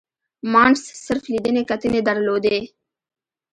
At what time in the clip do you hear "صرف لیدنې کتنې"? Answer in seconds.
1.05-1.99